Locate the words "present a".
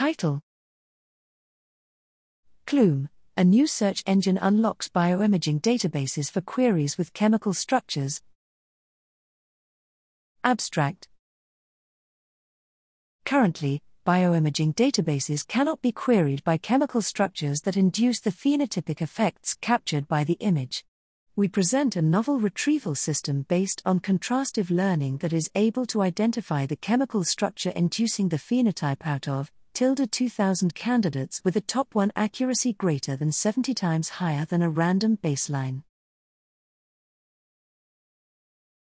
21.46-22.00